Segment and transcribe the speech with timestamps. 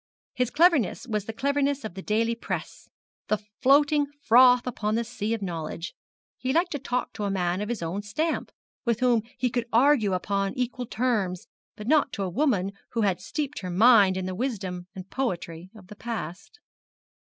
[0.33, 2.89] His cleverness was the cleverness of the daily press
[3.27, 5.93] the floating froth upon the sea of knowledge.
[6.39, 8.49] He liked to talk to a man of his own stamp,
[8.83, 13.21] with whom he could argue upon equal terms; but not to a woman who had
[13.21, 16.57] steeped her mind in the wisdom and poetry of the past.